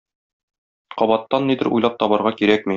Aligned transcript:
Кабаттан 1.01 1.47
нидер 1.51 1.71
уйлап 1.77 2.01
табарга 2.05 2.37
кирәкми. 2.43 2.69